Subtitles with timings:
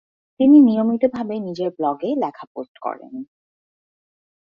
[0.39, 3.13] তিনি নিয়মিতভাবে নিজের ব্লগে লেখা পোস্ট করেন।